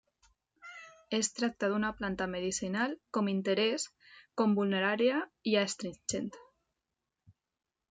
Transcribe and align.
Es 1.17 1.27
tracta 1.39 1.69
d'una 1.73 1.91
planta 1.99 2.27
medicinal 2.31 2.95
com 3.19 3.29
interès 3.35 3.87
com 4.43 4.57
vulnerària 4.63 5.21
i 5.53 5.57
astringent. 5.67 6.35